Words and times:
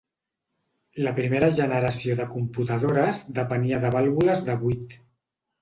La 1.07 1.11
primera 1.19 1.49
generació 1.57 2.17
de 2.21 2.27
computadores 2.33 3.21
depenia 3.39 3.83
de 3.85 3.95
vàlvules 3.99 4.43
de 4.49 4.57
buit. 4.65 5.01